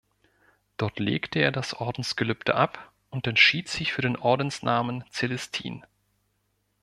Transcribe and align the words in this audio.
Dort 0.77 0.97
legte 0.97 1.37
er 1.37 1.51
das 1.51 1.75
Ordensgelübde 1.75 2.55
ab 2.55 2.91
und 3.11 3.27
entschied 3.27 3.69
sich 3.69 3.93
für 3.93 4.01
den 4.01 4.15
Ordensnamen 4.17 5.03
„Celestin“. 5.11 5.85